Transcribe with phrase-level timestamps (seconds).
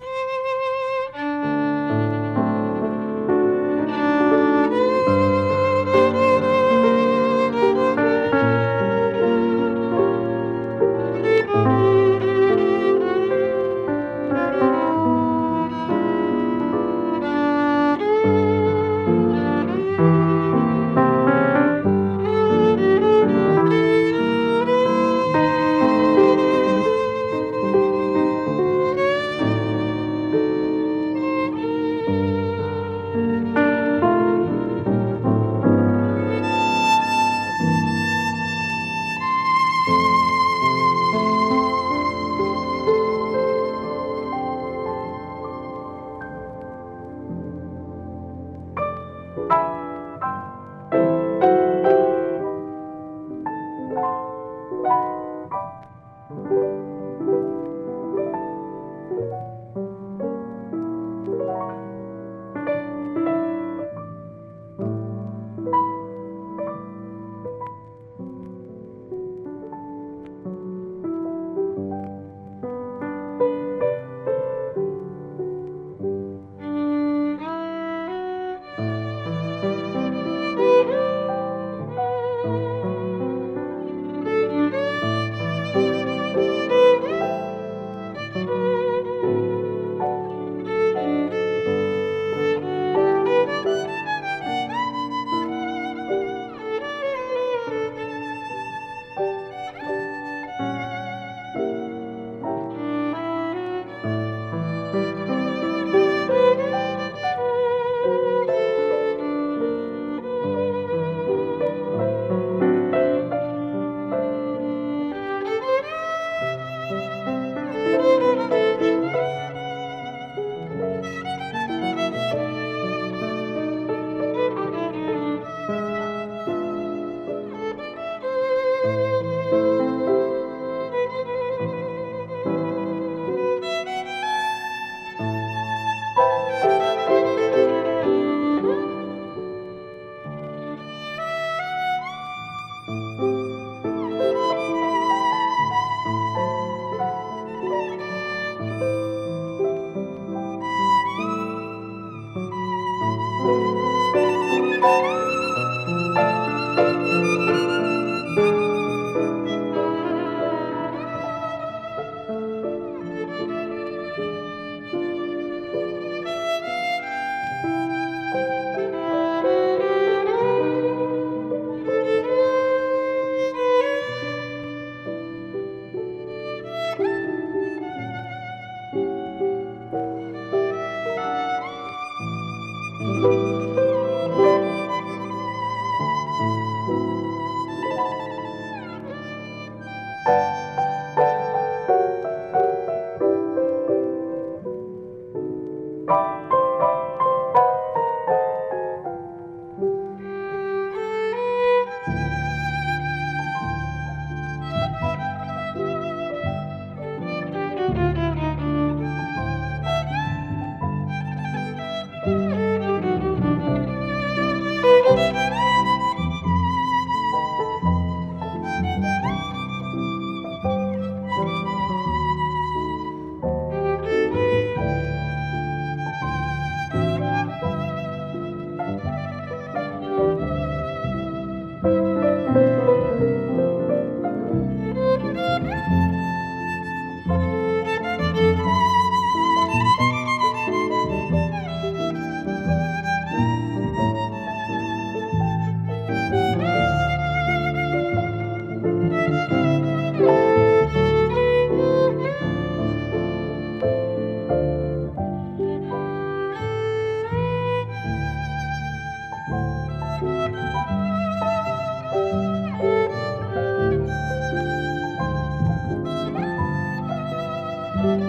[268.07, 268.23] Thank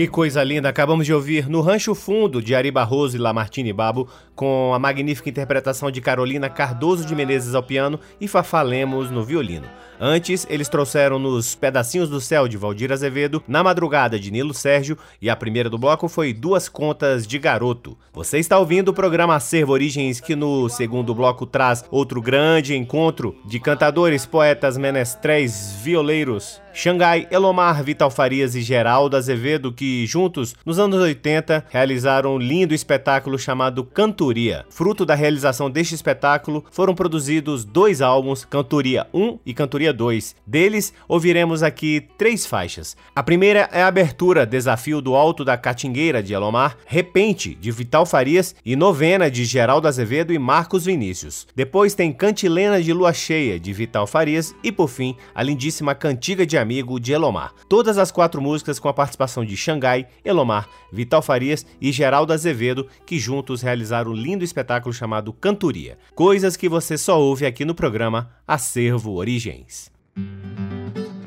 [0.00, 0.66] Que coisa linda!
[0.66, 5.28] Acabamos de ouvir No Rancho Fundo, de Ari Barroso e Lamartine Babo, com a magnífica
[5.28, 9.66] interpretação de Carolina Cardoso de Menezes ao piano e Fafá Lemos no violino.
[10.00, 14.96] Antes, eles trouxeram nos Pedacinhos do Céu de Valdir Azevedo, Na Madrugada de Nilo Sérgio
[15.20, 17.94] e a primeira do bloco foi Duas Contas de Garoto.
[18.10, 23.36] Você está ouvindo o programa Acervo Origens, que no segundo bloco traz outro grande encontro
[23.44, 26.62] de cantadores, poetas, menestréis, violeiros.
[26.72, 32.74] Xangai, Elomar, Vital Farias e Geraldo Azevedo, que juntos, nos anos 80, realizaram um lindo
[32.74, 34.64] espetáculo chamado Cantoria.
[34.70, 40.36] Fruto da realização deste espetáculo, foram produzidos dois álbuns, Cantoria 1 e Cantoria 2.
[40.46, 42.96] Deles, ouviremos aqui três faixas.
[43.14, 48.06] A primeira é a abertura Desafio do Alto da Catingueira de Elomar, Repente de Vital
[48.06, 51.46] Farias e Novena de Geraldo Azevedo e Marcos Vinícius.
[51.54, 56.46] Depois tem Cantilena de Lua Cheia de Vital Farias e por fim, a lindíssima Cantiga
[56.46, 57.52] de Amigo de Elomar.
[57.68, 62.86] Todas as quatro músicas com a participação de Xangai, Elomar, Vital Farias e Geraldo Azevedo,
[63.04, 65.98] que juntos realizaram um lindo espetáculo chamado Cantoria.
[66.14, 69.90] Coisas que você só ouve aqui no programa Acervo Origens.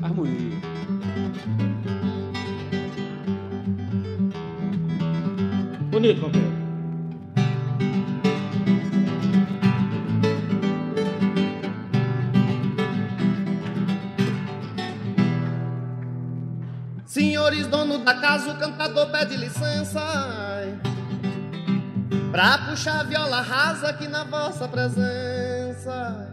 [0.02, 0.60] Harmonia.
[5.90, 6.63] Bonito, companheiro.
[17.44, 20.00] Senhores dono da casa, o cantador pede licença.
[22.32, 26.26] Pra puxar a viola rasa aqui na vossa presença.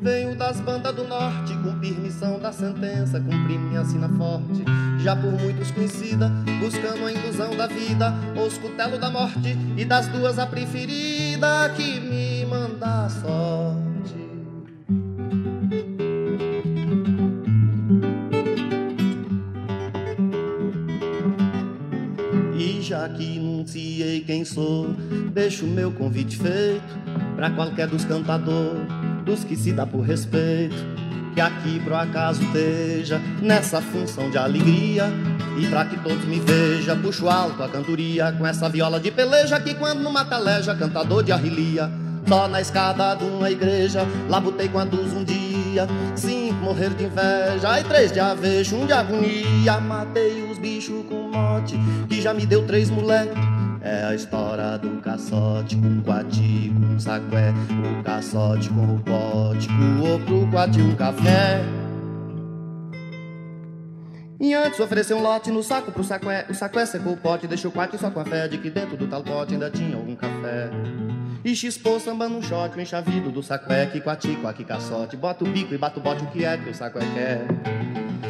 [0.00, 4.64] Venho das bandas do norte, com permissão da sentença, cumpri minha sina forte,
[5.00, 8.14] já por muitos conhecida, buscando a ilusão da vida,
[8.46, 13.08] os cutelos da morte, e das duas a preferida que me manda a
[22.98, 24.88] já que enunciei quem sou,
[25.32, 26.82] deixo meu convite feito
[27.36, 28.82] para qualquer dos cantadores
[29.24, 30.74] dos que se dá por respeito,
[31.32, 35.04] que aqui por acaso esteja nessa função de alegria.
[35.60, 39.60] E pra que todos me vejam, puxo alto a cantoria com essa viola de peleja
[39.60, 41.90] que quando numa teleja, cantador de arrilia.
[42.26, 45.47] Só na escada de uma igreja, lá botei quantos um dia,
[46.16, 49.80] cinco morrer de inveja, e três de avesso, um de agonia.
[49.80, 55.00] Matei os bichos com mote, que já me deu três moleques é a história do
[55.00, 57.52] caçote com um quati, com um saqué.
[57.98, 61.62] O caçote com o pote, com o outro quati, um café.
[64.40, 66.46] E antes ofereceu um lote no saco pro saqué.
[66.50, 68.96] O saqué secou o pote, deixou o quati só com a fé de que dentro
[68.96, 70.70] do tal pote ainda tinha algum café.
[71.48, 73.86] E chispou samba num shot, o enchavido do saqué.
[73.86, 75.16] Que quati, quaqui, caçote.
[75.16, 77.46] Bota o bico e bata o bote, o que é que o saqué quer?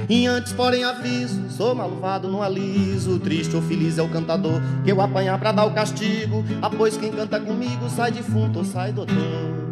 [0.08, 3.18] E antes, porém, aviso, sou malvado, não aliso.
[3.18, 6.44] Triste ou feliz é o cantador que eu apanhar pra dar o castigo.
[6.62, 9.67] Após quem canta comigo sai defunto ou sai doutor.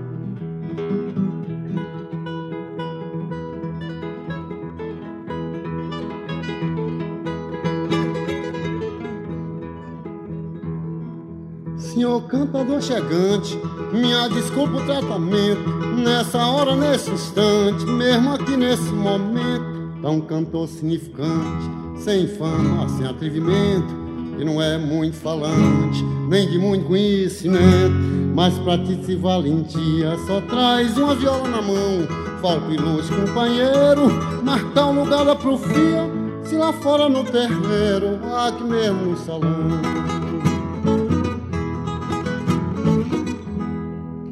[11.97, 13.59] Senhor cantador chegante,
[13.91, 15.67] minha desculpa o tratamento.
[15.97, 19.65] Nessa hora, nesse instante, mesmo aqui nesse momento
[20.05, 23.95] um cantor significante, sem fama, sem atrevimento,
[24.37, 27.95] que não é muito falante, nem de muito conhecimento,
[28.35, 32.07] mas prática e valentia, só traz uma viola na mão,
[32.43, 36.05] falco ilustre companheiro, marcar um lugar da profia,
[36.45, 40.16] se lá fora no terreiro, aqui mesmo no salão.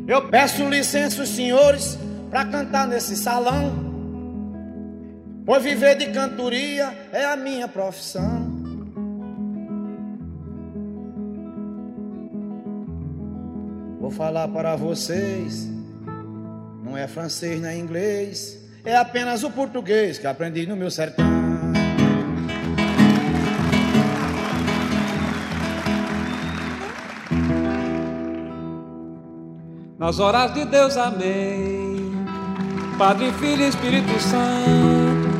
[0.06, 1.98] Eu peço licença, senhores,
[2.30, 3.92] para cantar nesse salão.
[5.46, 8.52] Pois viver de cantoria é a minha profissão.
[14.00, 15.66] Vou falar para vocês,
[16.82, 21.43] não é francês nem inglês, é apenas o português que aprendi no meu sertão.
[30.04, 32.12] Nas horas de Deus, amém.
[32.98, 35.30] Padre, Filho e Espírito Santo.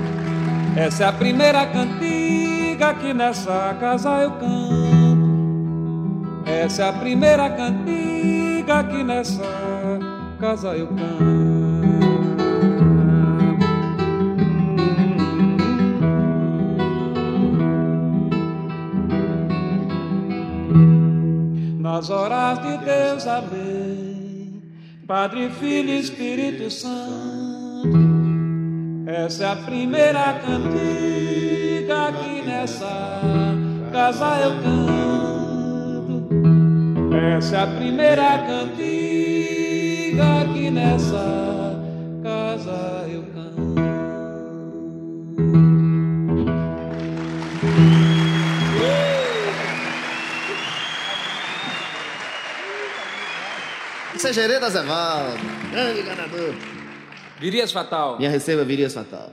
[0.74, 5.20] Essa é a primeira cantiga que nessa casa eu canto.
[6.46, 9.42] Essa é a primeira cantiga que nessa
[10.40, 11.44] casa eu canto.
[21.81, 23.93] Nas horas de Deus, amém.
[25.06, 26.94] Padre, Filho e Espírito Santo.
[29.06, 33.20] Essa é a primeira cantiga aqui nessa
[33.92, 36.28] casa eu canto.
[37.36, 41.78] Essa é a primeira cantiga aqui nessa
[42.22, 42.93] casa eu
[54.24, 55.38] Sejerê Zé Valdo,
[55.70, 56.54] grande ganador.
[57.38, 58.16] Virias Fatal.
[58.16, 59.30] Minha receba Virias Fatal.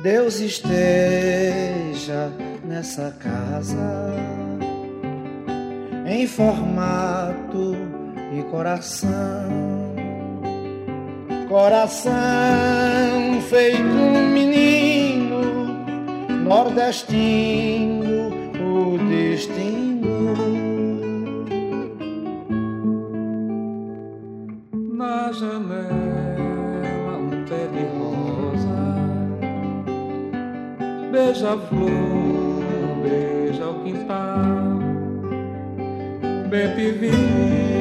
[0.00, 2.30] Deus esteja
[2.64, 4.14] nessa casa
[6.06, 7.95] em formato
[8.56, 9.50] coração,
[11.46, 12.14] coração
[13.50, 15.66] feito um menino
[16.42, 20.32] nordestino, o destino.
[24.72, 25.84] Na janela
[27.18, 28.80] um pé de rosa,
[31.12, 31.90] beija-flor,
[33.02, 34.80] beija o quintal,
[36.48, 37.75] bem te vi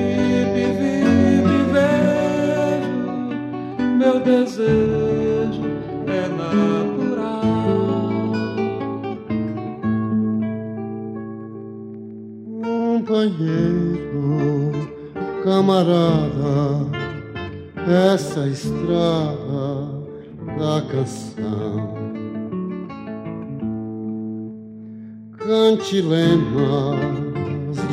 [4.26, 5.62] desejo
[6.08, 7.42] é natural.
[13.04, 14.72] Companheiro,
[15.44, 16.90] camarada,
[18.14, 19.94] essa estrada
[20.58, 21.94] da canção.
[25.38, 27.06] Cantilemas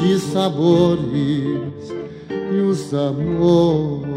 [0.00, 1.92] de sabores
[2.50, 4.11] e os amores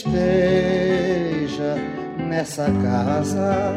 [0.00, 1.76] esteja
[2.26, 3.72] nessa casa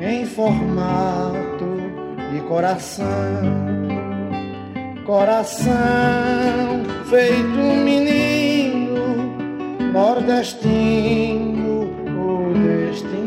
[0.00, 1.76] em formato
[2.32, 3.06] de coração,
[5.06, 5.72] coração
[7.08, 9.32] feito menino
[9.92, 11.82] nordestino,
[12.18, 13.22] o destino.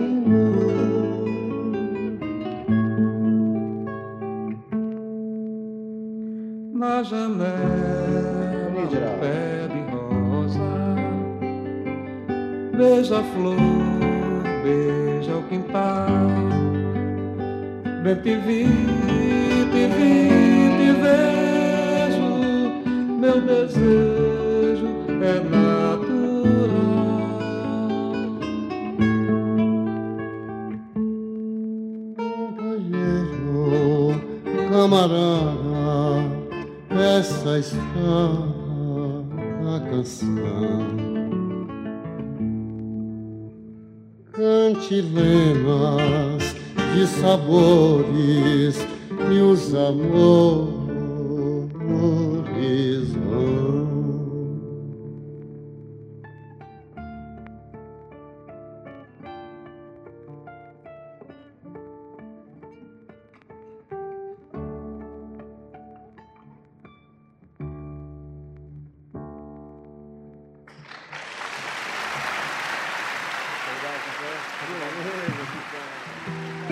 [6.73, 7.84] Na janela,
[13.05, 13.57] beija-flor,
[14.63, 16.07] beija o quintal.
[18.03, 18.65] Bem te vi,
[19.71, 20.13] te vi,
[20.77, 22.29] te vejo,
[23.19, 24.87] meu desejo
[25.21, 25.95] é natural.
[32.57, 33.65] Companheiro,
[34.71, 36.35] camarada,
[37.19, 37.79] essa está
[39.75, 40.84] a canção.
[44.85, 46.55] Cantilenas
[46.93, 48.87] de sabores
[49.31, 50.74] e os amores
[74.35, 76.64] 네, 다들 많이 해보니까.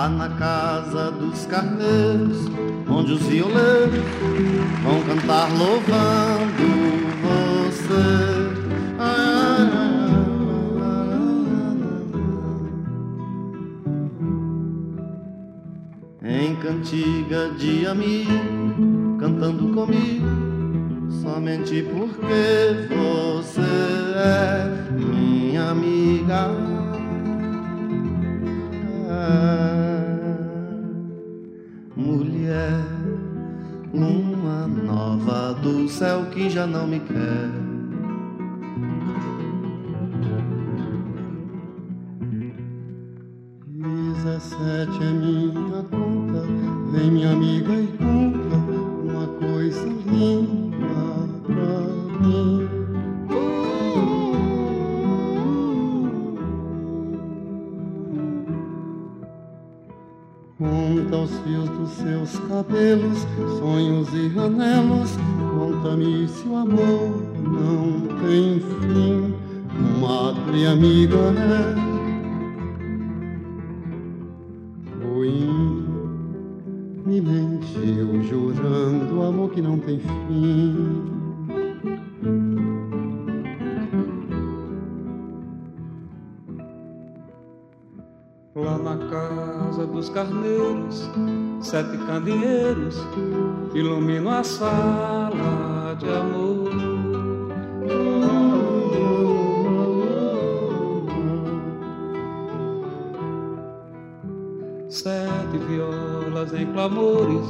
[0.00, 2.48] Lá na casa dos carneiros,
[2.88, 4.00] onde os violeiros
[4.82, 6.68] vão cantar louvando
[7.22, 8.40] você.
[16.22, 20.26] Em cantiga de amigo, cantando comigo,
[21.10, 22.59] somente porque
[36.80, 37.50] não me quer.
[43.66, 46.46] Dezessete é minha conta,
[46.92, 50.86] vem minha amiga e conta uma coisa linda
[51.44, 51.80] pra
[52.26, 52.68] mim.
[60.58, 63.26] Conta os fios dos seus cabelos,
[63.58, 65.39] sonhos e anelos.
[65.70, 69.32] Conta-me se o amor não tem fim.
[70.00, 71.74] Madre amiga é
[75.04, 75.86] ruim.
[77.06, 81.04] Me mentiu jurando amor que não tem fim.
[88.56, 91.08] Lá na casa dos carneiros,
[91.60, 92.98] sete candeeiros
[93.74, 96.70] iluminam a sala de amor.
[104.88, 107.46] Sete violas em clamores,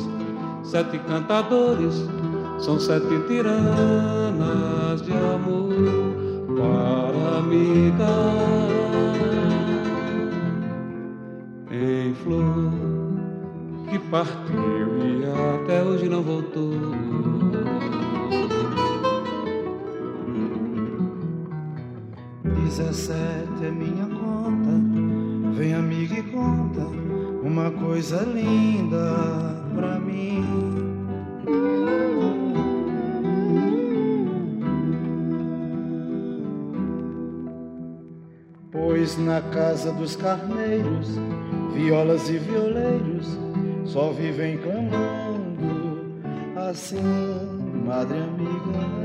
[0.62, 2.06] sete cantadores,
[2.58, 5.72] são sete tiranas de amor
[6.56, 8.59] para amigas
[14.10, 15.24] partiu e
[15.62, 16.72] até hoje não voltou.
[22.42, 26.86] Dezessete é minha conta, vem amiga e conta
[27.42, 30.44] uma coisa linda pra mim.
[38.72, 41.08] Pois na casa dos carneiros
[41.72, 43.49] violas e violeiros
[43.92, 46.14] só vivem clamando
[46.56, 47.00] assim,
[47.84, 48.99] madre amiga.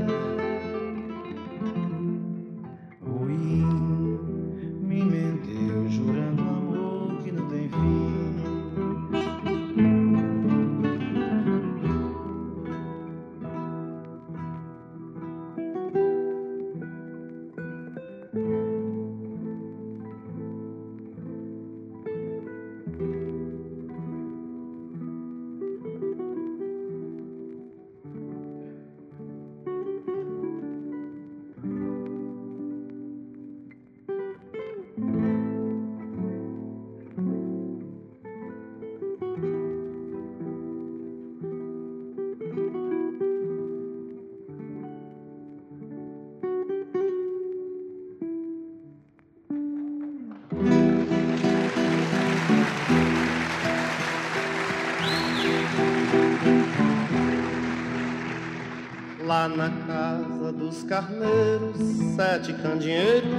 [59.54, 61.76] Na casa dos carneiros,
[62.16, 63.30] sete candeeiros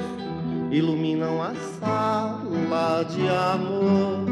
[0.72, 4.26] iluminam a sala de amor.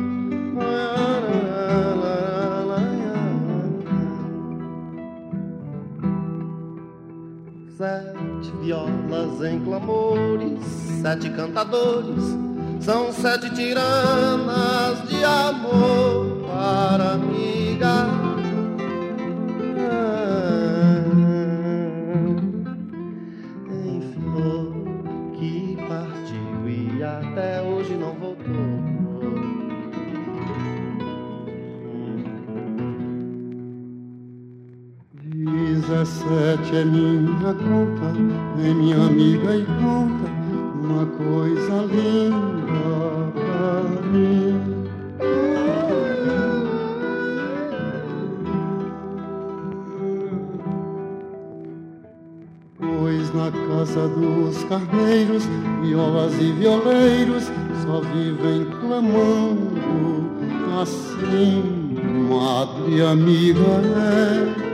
[7.78, 10.64] Sete violas em clamores,
[11.02, 12.24] sete cantadores,
[12.80, 17.25] são sete tiranas de amor para amiga
[38.96, 40.30] minha amiga e conta
[40.82, 44.86] uma coisa linda pra mim.
[52.80, 55.44] Pois na casa dos carneiros,
[55.82, 57.52] violas e violeiros
[57.84, 59.76] só vivem clamando
[60.82, 61.64] assim,
[62.30, 64.65] madre amiga é.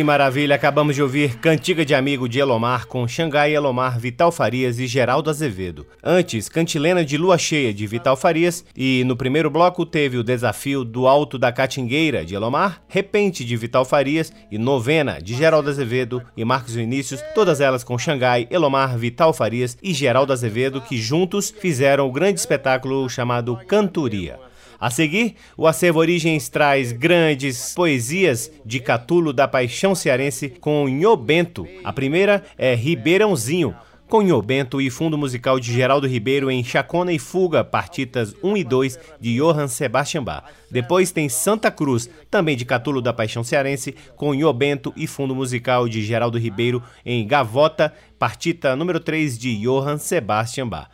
[0.00, 0.54] Que maravilha!
[0.54, 5.28] Acabamos de ouvir Cantiga de Amigo de Elomar com Xangai Elomar, Vital Farias e Geraldo
[5.28, 5.86] Azevedo.
[6.02, 10.86] Antes, Cantilena de Lua Cheia de Vital Farias e no primeiro bloco teve o desafio
[10.86, 16.22] do Alto da Catingueira de Elomar, Repente de Vital Farias e Novena de Geraldo Azevedo
[16.34, 21.50] e Marcos Vinícius, todas elas com Xangai, Elomar, Vital Farias e Geraldo Azevedo que juntos
[21.50, 24.49] fizeram o grande espetáculo chamado Cantoria.
[24.80, 31.14] A seguir, o Acervo Origens traz grandes poesias de Catulo da Paixão Cearense com Nhô
[31.16, 31.68] Bento.
[31.84, 33.74] A primeira é Ribeirãozinho,
[34.08, 38.56] com Nhô Bento e fundo musical de Geraldo Ribeiro em Chacona e Fuga, partitas 1
[38.56, 40.44] e 2 de Johann Sebastian Bach.
[40.70, 45.34] Depois tem Santa Cruz, também de Catulo da Paixão Cearense, com Nhô Bento e fundo
[45.34, 50.88] musical de Geraldo Ribeiro em Gavota, partita número 3 de Johann Sebastian Bach.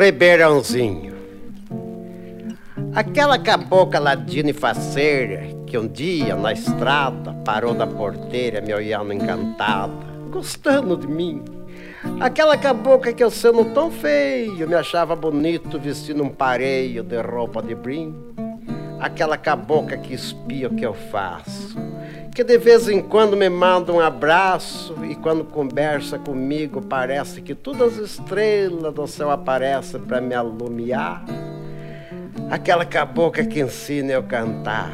[0.00, 1.14] Ribeirãozinho.
[2.94, 9.12] Aquela cabocla ladina e faceira que um dia na estrada parou da porteira me olhando
[9.12, 9.92] encantada,
[10.30, 11.44] gostando de mim.
[12.18, 17.60] Aquela cabocla que eu sendo tão feio me achava bonito vestindo um pareio de roupa
[17.60, 18.14] de brim.
[19.00, 21.78] Aquela cabocla que espia o que eu faço
[22.34, 27.54] que de vez em quando me manda um abraço e quando conversa comigo parece que
[27.54, 31.24] todas as estrelas do céu aparecem para me alumiar.
[32.48, 34.92] Aquela cabocla que ensina eu cantar.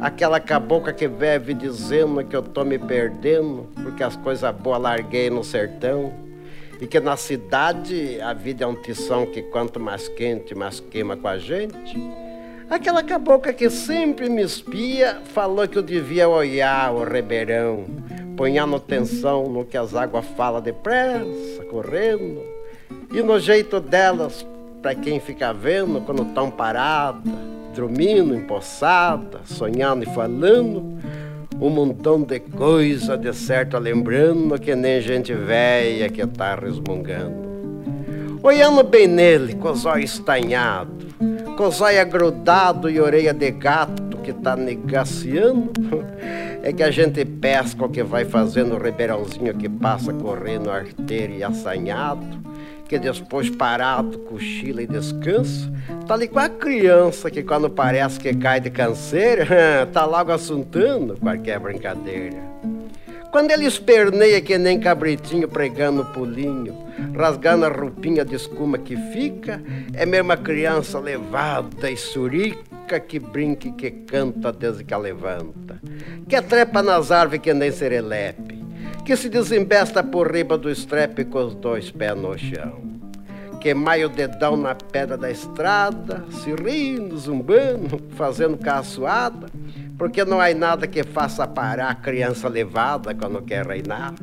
[0.00, 5.30] Aquela cabocla que vive dizendo que eu tô me perdendo porque as coisas boas larguei
[5.30, 6.12] no sertão.
[6.80, 11.16] E que na cidade a vida é um tição que quanto mais quente, mais queima
[11.16, 11.98] com a gente.
[12.70, 17.84] Aquela cabocla que sempre me espia falou que eu devia olhar o ribeirão,
[18.36, 22.40] ponhando atenção no que as águas falam depressa, correndo,
[23.12, 24.46] e no jeito delas,
[24.80, 27.28] para quem fica vendo quando tão parada,
[27.74, 30.96] dormindo, empossada, sonhando e falando,
[31.60, 37.50] um montão de coisa de certo lembrando que nem gente velha que tá resmungando.
[38.44, 41.09] Olhando bem nele, com os olhos estanhados,
[41.60, 45.70] com zóia grudado e orelha de gato que tá negaciando,
[46.64, 51.34] é que a gente pesca o que vai fazendo o ribeirãozinho que passa correndo arteiro
[51.34, 52.24] e assanhado,
[52.88, 55.70] que depois parado, cochila e descansa,
[56.06, 61.18] tá ali com a criança que quando parece que cai de canseira, tá logo assuntando
[61.18, 62.38] qualquer brincadeira.
[63.30, 66.76] Quando ele esperneia que nem cabritinho pregando pulinho,
[67.14, 69.62] rasgando a roupinha de escuma que fica,
[69.94, 74.98] é mesmo a criança levada e surica que brinca e que canta desde que a
[74.98, 75.80] levanta,
[76.28, 78.64] que trepa nas árvores que nem serelepe,
[79.04, 82.99] que se desembesta por riba do estrepe com os dois pés no chão
[83.60, 89.48] que maia o dedão na pedra da estrada, se rindo, zumbando, fazendo caçoada,
[89.98, 94.14] porque não há nada que faça parar a criança levada quando quer reinar.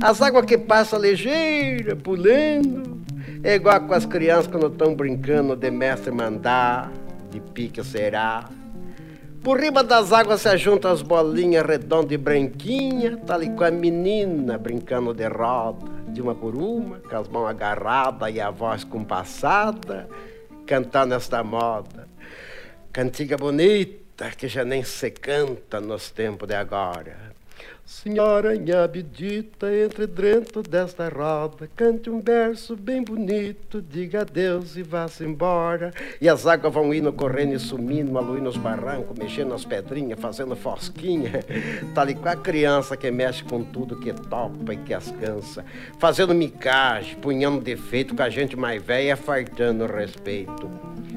[0.00, 3.02] As águas que passam ligeira, pulando,
[3.42, 6.92] é igual com as crianças quando estão brincando de mestre mandar,
[7.32, 8.48] de pique será.
[9.42, 13.72] Por riba das águas se juntam as bolinhas redondas e branquinhas, tal e com a
[13.72, 18.84] menina brincando de roda, de uma por uma, com as mãos agarradas e a voz
[18.84, 20.08] compassada,
[20.66, 22.08] cantando esta moda.
[22.92, 27.31] Cantiga bonita que já nem se canta nos tempos de agora.
[27.84, 28.90] Senhora minha
[29.84, 35.92] entre dentro desta roda, cante um verso bem bonito, diga adeus e vá-se embora.
[36.20, 40.18] E as águas vão indo, correndo e sumindo, a luz nos barrancos, mexendo nas pedrinhas,
[40.20, 41.44] fazendo fosquinha.
[41.92, 45.64] Tá ali com a criança que mexe com tudo que topa e que as cansa,
[45.98, 50.70] fazendo micagem, punhando defeito com a gente mais velha, fartando respeito.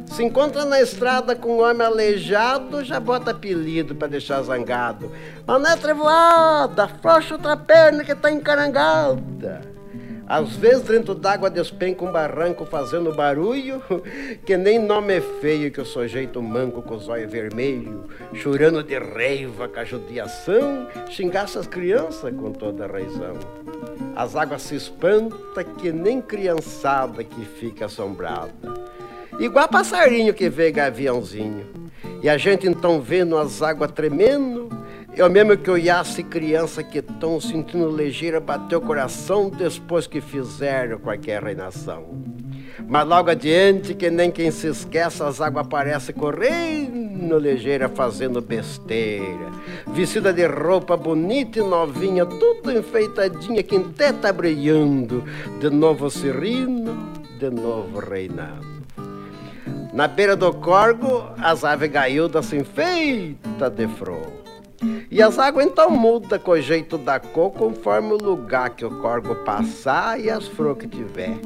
[0.08, 5.12] Se encontra na estrada com um homem aleijado, já bota apelido para deixar zangado.
[5.48, 9.62] Mané trevoada, afrouxa outra perna que tá encarangada.
[10.28, 13.80] Às vezes dentro d'água despenca um barranco fazendo barulho,
[14.44, 18.82] que nem nome é feio que eu sou jeito manco com os olhos vermelhos, chorando
[18.82, 23.38] de raiva com a judiação, xingasse as crianças com toda a razão.
[24.16, 28.52] As águas se espanta que nem criançada que fica assombrada.
[29.40, 31.68] Igual passarinho que vê gaviãozinho.
[32.24, 34.65] E a gente então vendo as águas tremendo,
[35.16, 41.00] eu mesmo que olhasse criança que tão sentindo ligeira bateu o coração depois que fizeram
[41.00, 42.06] qualquer reinação.
[42.88, 49.52] Mas logo adiante, que nem quem se esquece, as águas aparecem correndo ligeira, fazendo besteira.
[49.88, 55.24] Vestida de roupa bonita e novinha, tudo enfeitadinha, que até tá brilhando.
[55.60, 56.96] De novo se rindo,
[57.40, 58.76] de novo reinando.
[59.94, 64.45] Na beira do corgo, as aves gaiudas se enfeitam de flor.
[65.10, 69.00] E as águas então mudam com o jeito da cor conforme o lugar que o
[69.02, 71.38] corgo passar e as flores que tiver.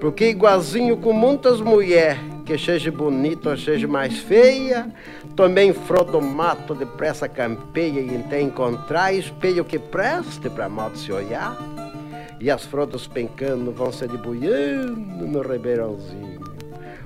[0.00, 4.92] Porque igualzinho com muitas mulheres, que seja bonita ou seja mais feia,
[5.36, 11.12] também flor do mato depressa campeia e até encontrar espelho que preste para mal se
[11.12, 11.56] olhar.
[12.40, 16.40] E as flores pencando vão se debuiando no ribeirãozinho.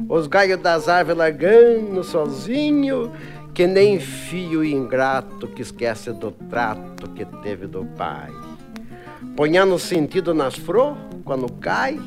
[0.08, 3.12] Os galhos das árvores largando sozinho
[3.56, 8.30] que nem fio ingrato que esquece do trato que teve do pai.
[9.34, 11.98] Ponhando sentido nas flores, quando cai,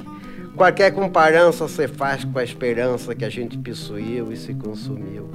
[0.55, 5.27] qualquer comparança se faz com a esperança que a gente possuiu e se consumiu.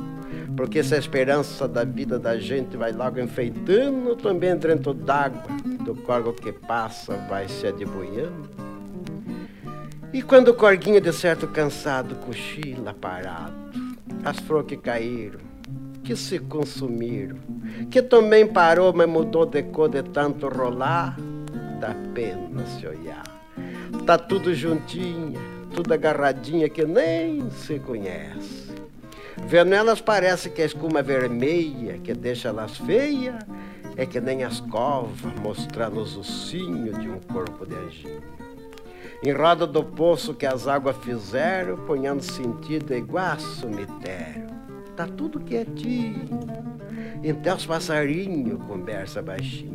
[0.56, 5.42] Porque se a esperança da vida da gente vai logo enfeitando, também dentro d'água,
[5.84, 8.48] do corgo que passa vai se adeboiando.
[10.12, 13.52] E quando o corguinho de certo cansado cochila parado,
[14.24, 15.53] as flores que caíram,
[16.04, 17.38] que se consumiram,
[17.90, 21.16] que também parou, mas mudou de cor de tanto rolar,
[21.80, 23.24] dá pena se olhar.
[24.04, 25.40] Tá tudo juntinha,
[25.74, 28.74] tudo agarradinha que nem se conhece.
[29.46, 33.36] Vendo elas parece que a escuma vermelha que deixa elas feias
[33.96, 38.22] é que nem as covas mostrando os ossinhos de um corpo de anjinho.
[39.22, 44.53] Em roda do poço que as águas fizeram, ponhando sentido igual a cemitério
[44.94, 46.40] tá tudo quietinho.
[47.22, 49.74] Então os passarinhos conversa baixinho.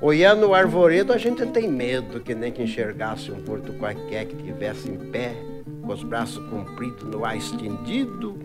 [0.00, 4.36] Olhando o arvoredo, a gente tem medo que nem que enxergasse um porto qualquer que
[4.36, 5.34] tivesse em pé,
[5.82, 8.38] com os braços compridos no ar estendido,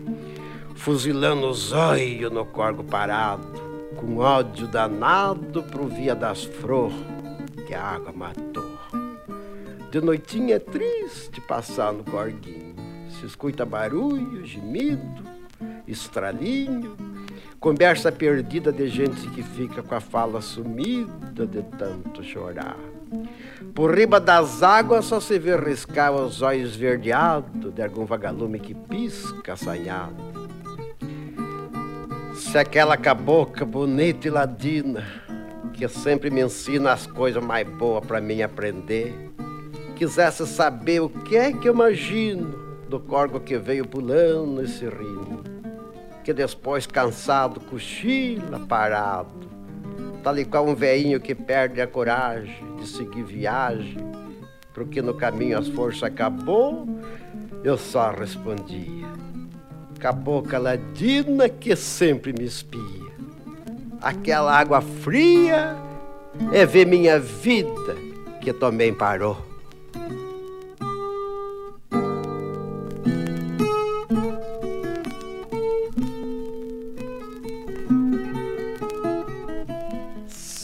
[0.74, 3.46] fuzilando os olhos no corgo parado,
[3.96, 6.96] com ódio danado pro via das flores
[7.66, 8.76] que a água matou.
[9.90, 12.74] De noitinha é triste passar no corguinho,
[13.08, 15.24] se escuta barulho, gemido,
[15.86, 16.96] estralinho,
[17.60, 22.76] conversa perdida de gente que fica com a fala sumida de tanto chorar.
[23.74, 28.74] Por riba das águas só se vê riscar os olhos verdeados de algum vagalume que
[28.74, 30.16] pisca assanhado.
[32.34, 35.04] Se aquela cabocla bonita e ladina,
[35.72, 39.30] que sempre me ensina as coisas mais boas para mim aprender,
[39.94, 44.84] quisesse saber o que é que eu imagino do corgo que veio pulando e se
[44.88, 45.56] rindo
[46.26, 49.48] que depois cansado cochila parado,
[50.24, 53.98] tal e qual um veinho que perde a coragem de seguir viagem,
[54.74, 56.84] porque no caminho as forças acabou,
[57.62, 59.06] eu só respondia.
[60.00, 62.80] Cabocla ladina que sempre me espia.
[64.02, 65.76] Aquela água fria
[66.52, 67.94] é ver minha vida
[68.40, 69.46] que também parou.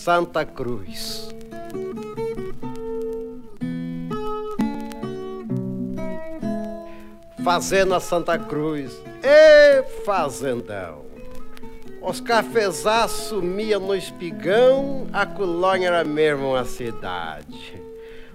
[0.05, 1.29] Santa Cruz.
[7.45, 11.05] Fazenda Santa Cruz, e fazendão.
[12.01, 17.81] Os cafezás sumiam no espigão, a colônia era mesmo uma cidade.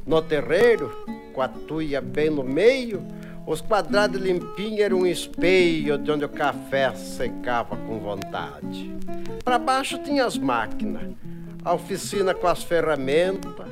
[0.05, 0.95] No terreiro,
[1.34, 3.05] com a tuia bem no meio,
[3.45, 8.95] os quadrados limpinhos eram um espelho de onde o café secava com vontade.
[9.43, 11.11] Para baixo tinha as máquinas,
[11.68, 13.68] a oficina com as ferramentas,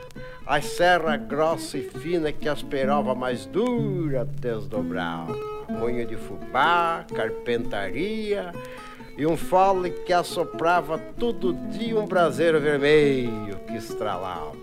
[0.46, 5.34] a serra grossa e fina que as perova mais dura desdobrava,
[5.70, 8.52] moinho de fubá, carpentaria
[9.18, 14.58] e um fole que assoprava todo dia um braseiro vermelho que estralava.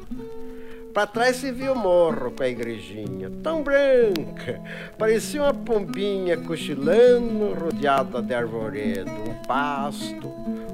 [0.93, 4.61] Para trás se via o morro com a igrejinha, tão branca,
[4.99, 10.31] parecia uma pombinha cochilando, rodeada de arvoredo, um pasto,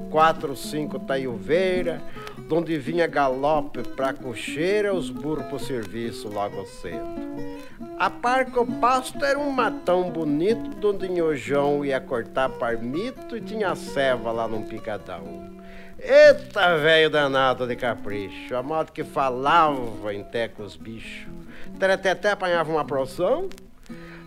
[0.09, 2.01] quatro ou cinco taiuveiras,
[2.49, 7.05] donde vinha galope pra cocheira, os burros pro serviço logo cedo.
[7.99, 13.41] A par que o pasto era um matão bonito, donde Nhojão ia cortar parmito e
[13.41, 15.59] tinha ceva lá num picadão.
[15.99, 21.27] Eita, velho danado de capricho, a modo que falava em té com os bichos.
[21.77, 23.47] Tereteté apanhava uma porção.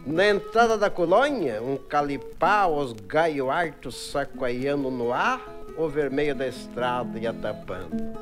[0.06, 4.14] Na entrada da colônia, um calipá, os gaio hartos
[4.76, 5.40] no ar,
[5.76, 8.18] o vermelho da estrada ia tapando.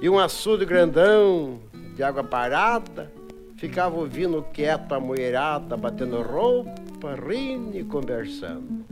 [0.00, 1.60] E um açude grandão,
[1.94, 3.12] de água parada,
[3.56, 8.84] ficava ouvindo quieto a mulherada, batendo roupa, rindo e conversando.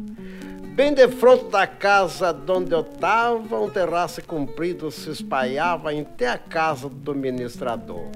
[0.74, 6.38] Bem de frente da casa onde eu estava, um terraço comprido se espalhava até a
[6.38, 8.06] casa do administrador.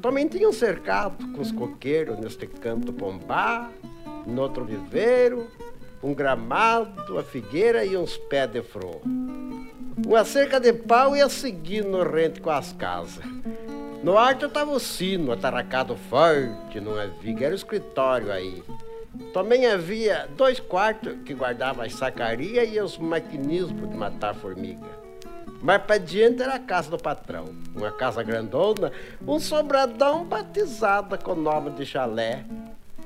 [0.00, 3.70] Também tinha um cercado com os coqueiros neste canto pombá,
[4.26, 5.48] No outro viveiro,
[6.02, 9.00] um gramado, a figueira e uns pés de flor.
[10.06, 13.24] Uma cerca de pau ia seguindo no rente com as casas.
[14.02, 18.62] No alto estava o sino, atarracado forte numa viga, era o escritório aí.
[19.34, 24.88] Também havia dois quartos que guardavam as sacarias e os maquinismos de matar formiga.
[25.62, 27.44] Mais para diante era a casa do patrão,
[27.76, 28.90] uma casa grandona,
[29.26, 32.46] um sobradão batizada com nome de chalé.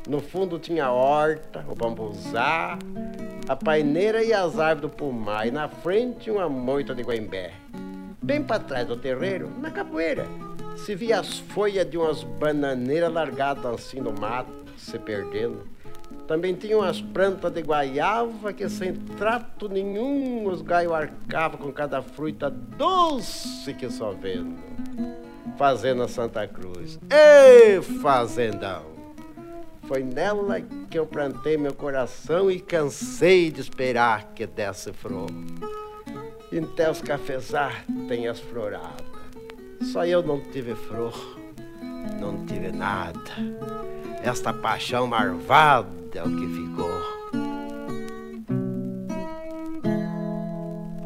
[0.07, 2.79] No fundo tinha a horta, o bambuzá,
[3.49, 7.53] a paineira e as árvores do pomar, e na frente uma moita de guembé.
[8.23, 10.27] Bem para trás do terreiro, na capoeira,
[10.77, 15.67] se via as folhas de umas bananeiras largadas assim no mato, se perdendo.
[16.27, 22.03] Também tinha umas plantas de guaiava que sem trato nenhum os gaios arcavam com cada
[22.03, 24.57] fruta doce que só vendo.
[25.57, 26.99] Fazenda Santa Cruz.
[27.11, 28.94] Ê, fazendão!
[29.87, 30.61] Foi nela
[30.91, 35.29] que eu plantei meu coração e cansei de esperar que desse flor.
[36.51, 39.05] Então os cafezar têm as floradas.
[39.93, 41.39] Só eu não tive flor,
[42.19, 43.21] não tive nada.
[44.23, 47.24] Esta paixão marvada é o que ficou.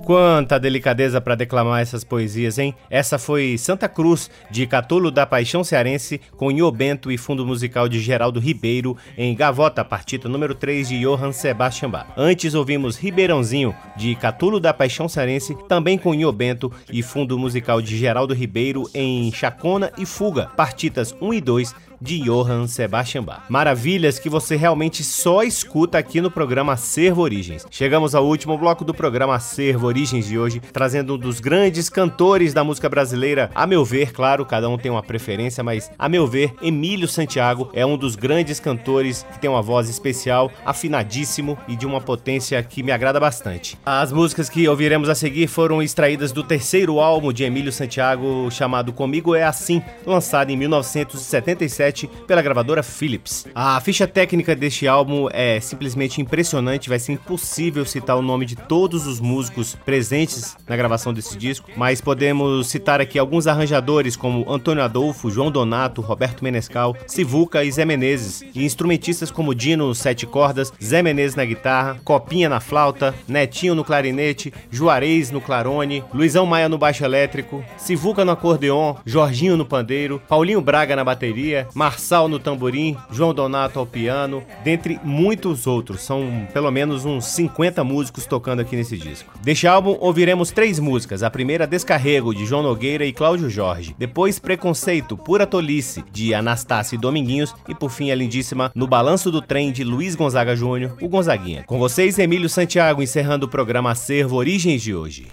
[0.08, 2.74] Quanta delicadeza para declamar essas poesias, hein?
[2.88, 7.90] Essa foi Santa Cruz, de Catulo da Paixão Cearense, com Nho Bento e fundo musical
[7.90, 12.06] de Geraldo Ribeiro, em Gavota, partita número 3 de Johann Sebastian Bach.
[12.16, 17.82] Antes ouvimos Ribeirãozinho, de Catulo da Paixão Cearense, também com Nho Bento e fundo musical
[17.82, 23.42] de Geraldo Ribeiro, em Chacona e Fuga, partitas 1 e 2 de Johann Sebastian Bach.
[23.48, 27.66] Maravilhas que você realmente só escuta aqui no programa Acervo Origens.
[27.70, 32.52] Chegamos ao último bloco do programa Acervo Origens de hoje, trazendo um dos grandes cantores
[32.54, 36.26] da música brasileira, a meu ver, claro, cada um tem uma preferência, mas a meu
[36.26, 41.76] ver, Emílio Santiago é um dos grandes cantores que tem uma voz especial, afinadíssimo e
[41.76, 43.78] de uma potência que me agrada bastante.
[43.84, 48.92] As músicas que ouviremos a seguir foram extraídas do terceiro álbum de Emílio Santiago, chamado
[48.92, 53.46] Comigo é Assim, lançado em 1977 2007 pela gravadora Philips.
[53.54, 58.56] A ficha técnica deste álbum é simplesmente impressionante, vai ser impossível citar o nome de
[58.56, 64.50] todos os músicos presentes na gravação desse disco, mas podemos citar aqui alguns arranjadores como
[64.50, 70.26] Antônio Adolfo, João Donato, Roberto Menescal, Sivuca e Zé Menezes, e instrumentistas como Dino sete
[70.26, 76.46] cordas, Zé Menezes na guitarra, Copinha na flauta, Netinho no clarinete, Juarez no clarone, Luizão
[76.46, 82.28] Maia no baixo elétrico, Sivuca no acordeon, Jorginho no pandeiro, Paulinho Braga na bateria, Marçal
[82.28, 86.00] no tamborim, João Donato ao piano, dentre muitos outros.
[86.00, 89.32] São pelo menos uns 50 músicos tocando aqui nesse disco.
[89.40, 91.22] Deste álbum ouviremos três músicas.
[91.22, 93.94] A primeira, Descarrego, de João Nogueira e Cláudio Jorge.
[93.96, 97.54] Depois, Preconceito, Pura Tolice, de Anastácio e Dominguinhos.
[97.68, 101.62] E por fim, a lindíssima No Balanço do Trem, de Luiz Gonzaga Júnior, o Gonzaguinha.
[101.62, 105.28] Com vocês, Emílio Santiago, encerrando o programa Acervo Origens de hoje.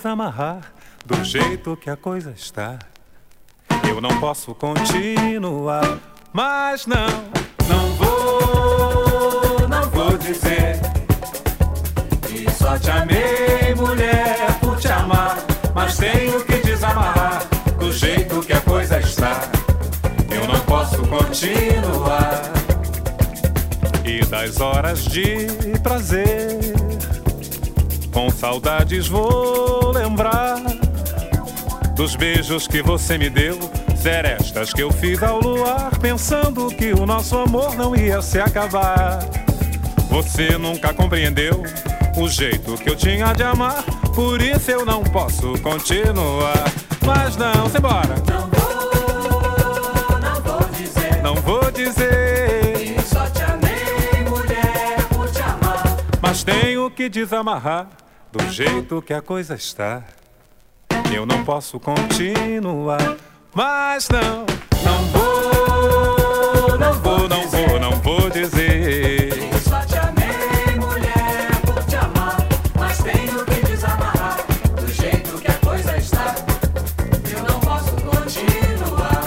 [0.00, 0.72] Desamarrar
[1.04, 2.78] do jeito que a coisa está.
[3.88, 5.98] Eu não posso continuar,
[6.32, 7.06] mas não,
[7.68, 10.80] não vou, não vou dizer
[12.28, 15.38] que só te amei, mulher, por te amar,
[15.74, 17.42] mas tenho que desamarrar
[17.78, 19.40] do jeito que a coisa está.
[20.30, 22.59] Eu não posso continuar.
[24.10, 25.46] E das horas de
[25.84, 26.58] prazer
[28.12, 30.56] com saudades vou lembrar
[31.94, 33.56] dos beijos que você me deu,
[33.94, 39.20] serestas que eu fiz ao luar, pensando que o nosso amor não ia se acabar.
[40.08, 41.62] Você nunca compreendeu
[42.16, 46.64] o jeito que eu tinha de amar, por isso eu não posso continuar.
[47.06, 48.16] Mas não, se embora.
[48.28, 51.22] Não vou, não vou dizer.
[51.22, 52.29] Não vou dizer.
[56.40, 57.86] Mas tenho que desamarrar
[58.32, 60.02] do jeito que a coisa está.
[61.14, 63.18] Eu não posso continuar,
[63.52, 64.46] mas não,
[64.82, 69.28] não vou, não vou, não vou, não vou dizer.
[69.68, 72.38] Só te amei, mulher, por te amar,
[72.78, 74.38] mas tenho que desamarrar
[74.80, 76.34] do jeito que a coisa está.
[77.36, 79.24] Eu não posso continuar.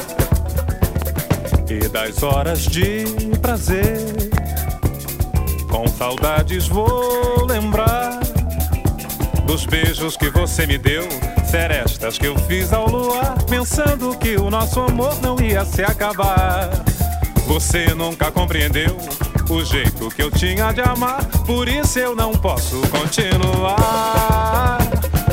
[1.70, 3.06] E das horas de
[3.40, 4.33] prazer,
[5.74, 8.20] com saudades vou lembrar
[9.52, 11.02] Os beijos que você me deu,
[11.50, 16.70] serestas que eu fiz ao luar, pensando que o nosso amor não ia se acabar.
[17.48, 18.96] Você nunca compreendeu
[19.50, 24.78] o jeito que eu tinha de amar, por isso eu não posso continuar.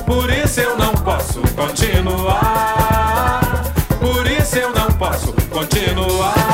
[0.06, 3.40] Por isso eu não posso continuar.
[4.00, 6.49] Por isso eu não posso continuar.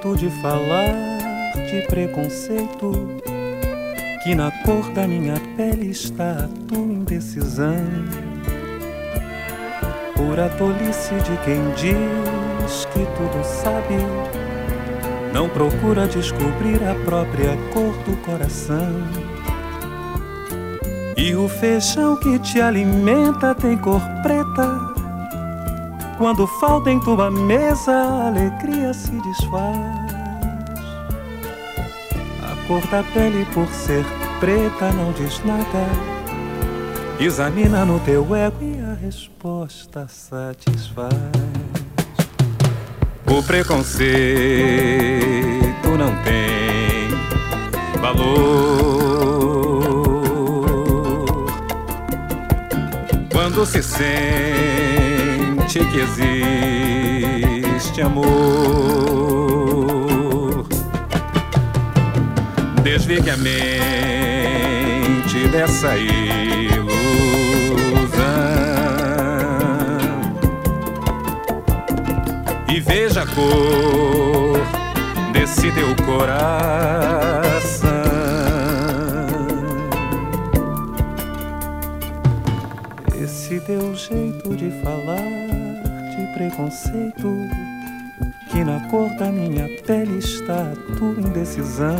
[0.00, 0.94] Jeito de falar
[1.68, 2.92] de preconceito,
[4.22, 7.76] que na cor da minha pele está a tua indecisão.
[10.14, 13.96] Pura tolice de quem diz que tudo sabe,
[15.34, 18.94] não procura descobrir a própria cor do coração.
[21.16, 24.89] E o feijão que te alimenta tem cor preta.
[26.20, 29.74] Quando falta em tua mesa, a alegria se desfaz.
[32.42, 34.04] A cor da pele, por ser
[34.38, 35.64] preta, não diz nada.
[37.18, 41.14] Examina no teu ego e a resposta satisfaz.
[43.26, 44.04] O preconceito
[45.96, 47.08] não tem
[47.98, 48.60] valor
[53.32, 54.99] quando se sente
[55.78, 58.26] que existe amor.
[62.82, 63.60] Desligue a mente
[65.52, 66.90] dessa ilusão
[72.68, 74.58] e veja a cor
[75.32, 76.50] desse teu coração.
[83.22, 85.39] Esse teu jeito de falar
[86.40, 87.28] preconceito
[88.50, 91.96] que na cor da minha pele está a tua indecisão.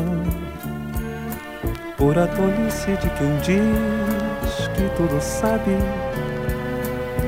[1.98, 5.76] Por a tolice de quem diz que tudo sabe,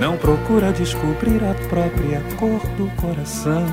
[0.00, 3.66] não procura descobrir a própria cor do coração.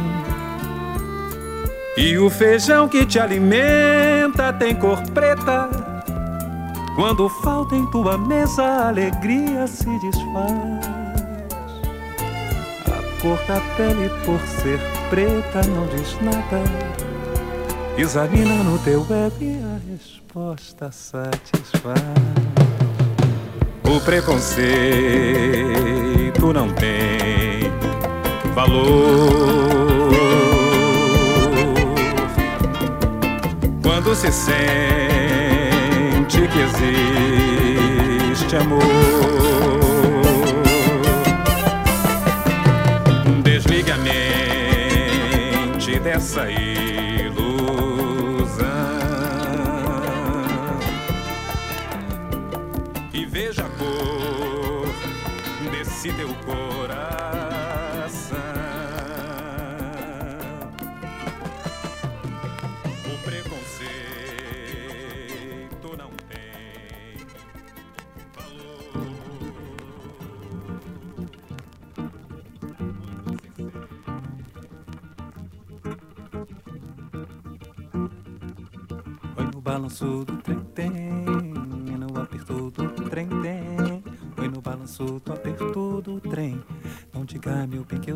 [1.95, 5.69] E o feijão que te alimenta tem cor preta.
[6.93, 10.78] Quando falta em tua mesa, a alegria se desfaz
[13.21, 16.63] cor da pele por ser preta não diz nada.
[17.97, 22.01] Examina no teu ego e a resposta satisfaz.
[23.83, 24.63] O preconceito
[26.53, 27.71] não tem
[28.53, 30.09] valor.
[33.83, 34.57] Quando se sente
[36.47, 36.59] que
[38.39, 39.88] existe amor.
[46.29, 46.68] Dessa ilusão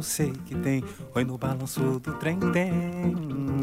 [0.04, 0.84] sei que tem.
[1.16, 2.72] Oi no balanço do trem tem,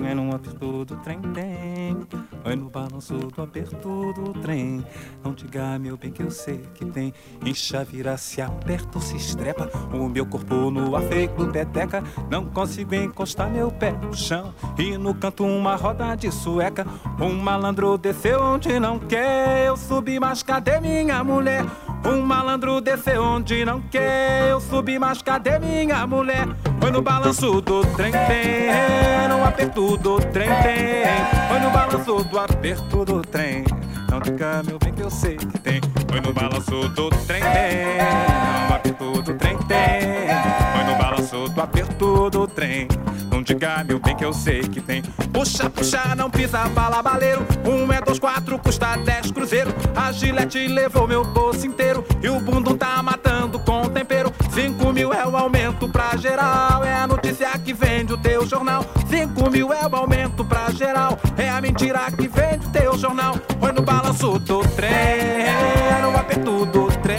[0.08, 1.96] é no aperto do trem tem.
[2.44, 4.84] Oi no balanço do aperto do trem.
[5.24, 7.12] Não diga, meu bem, que eu sei que tem.
[7.44, 9.70] Incha, vira, se aperta ou se estrepa.
[9.92, 12.02] O meu corpo no ar feito peteca.
[12.30, 14.54] Não consigo encostar meu pé no chão.
[14.78, 16.86] E no canto uma roda de sueca.
[17.20, 19.66] Um malandro desceu onde não quer.
[19.66, 21.64] Eu subi, mas cadê minha mulher?
[22.04, 24.50] Um malandro desceu onde não quer.
[24.50, 26.48] Eu subi, mas cadê minha mulher?
[26.80, 29.28] Foi no balanço do trem, tem.
[29.28, 31.04] No aperto do trem, tem.
[31.48, 33.64] Foi no balanço do aperto do trem.
[34.10, 35.80] Não diga, meu bem, que eu sei que tem.
[36.08, 38.68] Foi no balanço do trem, tem.
[38.68, 40.28] No aperto do trem, tem.
[40.74, 42.88] Foi no balanço do aperto do trem.
[43.30, 45.02] Não diga, meu bem, que eu sei que tem.
[45.32, 47.46] Puxa, puxa, não pisa bala, baleiro.
[47.64, 49.72] Um é dois, quatro, custa dez cruzeiro.
[49.94, 52.04] A gilete levou meu bolso inteiro.
[52.20, 54.32] E o bundo tá matando com tempero.
[54.52, 56.84] Cinco mil é o aumento pra geral.
[56.84, 58.84] É a notícia que vende o teu jornal.
[59.08, 61.18] Cinco mil é o aumento pra geral.
[61.36, 63.36] É a mentira que vende o teu jornal.
[63.58, 64.90] Foi no balanço do trem.
[66.02, 67.18] No aperto do trem.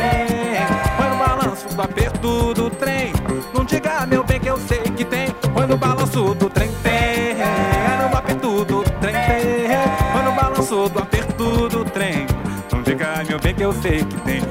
[0.98, 3.14] Foi no balanço do aperto do trem.
[3.54, 5.28] Não diga, meu bem, que eu sei que tem.
[5.54, 7.36] Foi no balanço do trem, tem.
[8.10, 9.70] No aperto do trem, tem.
[10.14, 12.28] Foi no balanço do aperto do trem.
[12.72, 14.51] Não diga, meu bem, que eu sei que tem.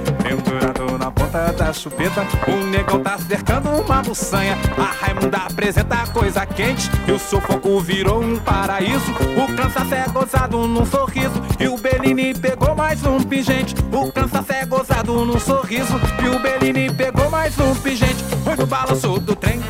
[1.30, 4.58] Ponta da chupeta, o negão tá cercando uma buçanha.
[4.76, 9.12] A Raimunda apresenta coisa quente e o sufoco virou um paraíso.
[9.36, 13.76] O cansaço é gozado num sorriso e o Bellini pegou mais um pingente.
[13.92, 18.24] O cansaço é gozado num sorriso e o Bellini pegou mais um pingente.
[18.42, 19.60] Foi no balanço do trem.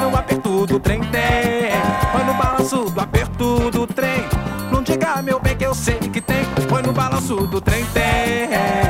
[0.00, 1.02] No aperto do trem.
[2.10, 4.24] Foi no balanço do aperto do trem.
[4.72, 6.42] Não diga, meu bem, que eu sei que tem.
[6.68, 8.81] Foi no balanço do trem, tem.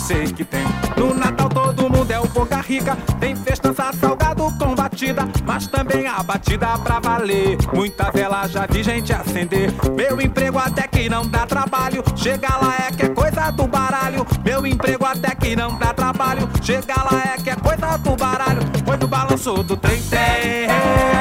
[0.00, 0.64] Sei que tem.
[0.96, 2.96] No Natal todo mundo é o boca rica.
[3.18, 7.58] Tem festança salgado com batida, mas também a batida pra valer.
[7.72, 9.72] Muita vela já vi gente acender.
[9.96, 12.02] Meu emprego até que não dá trabalho.
[12.16, 14.26] Chega lá é que é coisa do baralho.
[14.44, 16.48] Meu emprego até que não dá trabalho.
[16.62, 18.60] Chega lá é que é coisa do baralho.
[18.84, 20.66] Foi no balanço do trem, tem.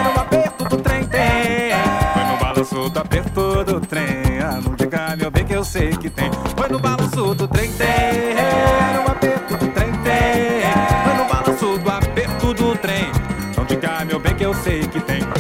[0.04, 1.72] No aperto do trem, tem.
[2.14, 4.40] Foi no balanço do aperto do trem.
[4.42, 6.30] Ah, não diga, meu bem, que eu sei que tem.
[6.58, 8.29] Foi no balanço do trem, tem.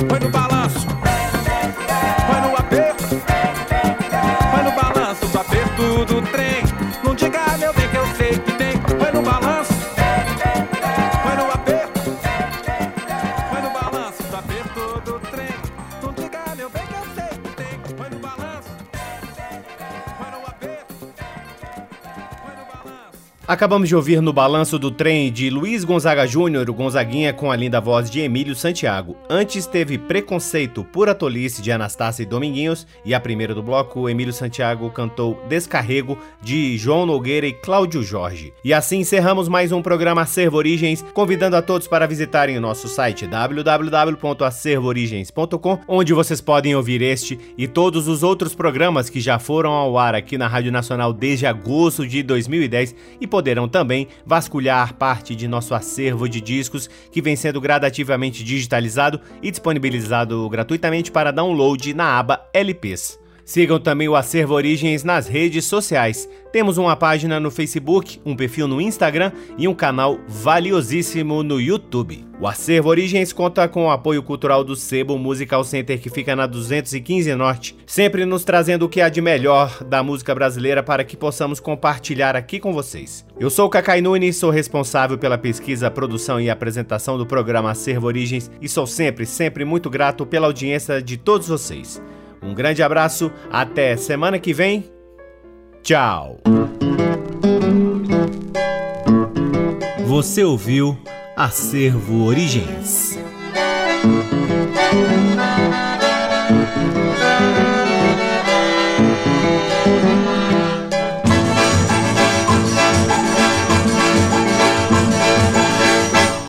[0.10, 0.49] Que tem.
[23.50, 27.56] Acabamos de ouvir no balanço do trem de Luiz Gonzaga Júnior, o Gonzaguinha com a
[27.56, 29.18] linda voz de Emílio Santiago.
[29.28, 34.32] Antes teve Preconceito, Pura Tolice de Anastácia e Dominguinhos e a primeira do bloco, Emílio
[34.32, 38.54] Santiago cantou Descarrego de João Nogueira e Cláudio Jorge.
[38.64, 42.88] E assim encerramos mais um programa Acervo Origens, convidando a todos para visitarem o nosso
[42.88, 49.72] site www.acervoorigens.com, onde vocês podem ouvir este e todos os outros programas que já foram
[49.72, 55.34] ao ar aqui na Rádio Nacional desde agosto de 2010 e poderão também vasculhar parte
[55.34, 61.94] de nosso acervo de discos que vem sendo gradativamente digitalizado e disponibilizado gratuitamente para download
[61.94, 63.19] na aba LPs.
[63.50, 66.30] Sigam também o Acervo Origens nas redes sociais.
[66.52, 72.24] Temos uma página no Facebook, um perfil no Instagram e um canal valiosíssimo no YouTube.
[72.40, 76.46] O Acervo Origens conta com o apoio cultural do Sebo Musical Center, que fica na
[76.46, 81.18] 215 Norte, sempre nos trazendo o que há de melhor da música brasileira para que
[81.18, 83.26] possamos compartilhar aqui com vocês.
[83.40, 88.06] Eu sou o Cacai Nunes, sou responsável pela pesquisa, produção e apresentação do programa Acervo
[88.06, 92.00] Origens e sou sempre, sempre muito grato pela audiência de todos vocês.
[92.42, 94.92] Um grande abraço, até semana que vem.
[95.82, 96.40] Tchau.
[100.06, 100.98] Você ouviu
[101.36, 103.18] Acervo Origens.